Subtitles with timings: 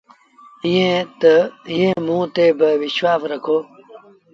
[0.65, 3.57] ايٚئيٚنٚ موٚنٚ تي با وشوآس رکو۔